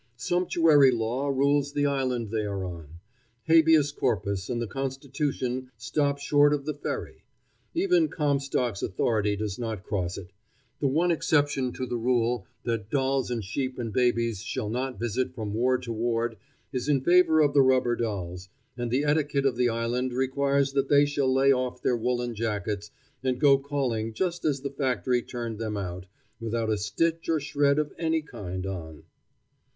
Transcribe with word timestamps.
Sumptuary 0.17 0.89
law 0.89 1.27
rules 1.27 1.73
the 1.73 1.85
island 1.85 2.31
they 2.31 2.43
are 2.43 2.65
on. 2.65 2.95
Habeas 3.47 3.91
corpus 3.91 4.49
and 4.49 4.59
the 4.59 4.65
constitution 4.65 5.69
stop 5.77 6.17
short 6.17 6.55
of 6.55 6.65
the 6.65 6.73
ferry. 6.73 7.23
Even 7.75 8.07
Comstock's 8.07 8.81
authority 8.81 9.35
does 9.35 9.59
not 9.59 9.83
cross 9.83 10.17
it: 10.17 10.31
the 10.79 10.87
one 10.87 11.11
exception 11.11 11.71
to 11.73 11.85
the 11.85 11.97
rule 11.99 12.47
that 12.63 12.89
dolls 12.89 13.29
and 13.29 13.43
sheep 13.45 13.77
and 13.77 13.93
babies 13.93 14.41
shall 14.41 14.69
not 14.69 14.97
visit 14.99 15.35
from 15.35 15.53
ward 15.53 15.83
to 15.83 15.93
ward 15.93 16.35
is 16.73 16.89
in 16.89 17.01
favor 17.01 17.39
of 17.39 17.53
the 17.53 17.61
rubber 17.61 17.95
dolls, 17.95 18.49
and 18.75 18.89
the 18.89 19.03
etiquette 19.05 19.45
of 19.45 19.55
the 19.55 19.69
island 19.69 20.13
requires 20.13 20.73
that 20.73 20.89
they 20.89 21.05
shall 21.05 21.31
lay 21.31 21.51
off 21.51 21.79
their 21.83 21.95
woolen 21.95 22.33
jackets 22.33 22.89
and 23.23 23.39
go 23.39 23.55
calling 23.59 24.13
just 24.13 24.45
as 24.45 24.61
the 24.61 24.71
factory 24.71 25.21
turned 25.21 25.59
them 25.59 25.77
out, 25.77 26.07
without 26.39 26.71
a 26.71 26.77
stitch 26.79 27.29
or 27.29 27.39
shred 27.39 27.77
of 27.77 27.93
any 27.99 28.23
kind 28.23 28.65
on. 28.65 29.03